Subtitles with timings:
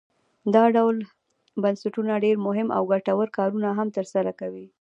[0.55, 0.97] دا ډول
[1.63, 4.67] بنسټونه ډیر مهم او ګټور کارونه هم تر سره کوي.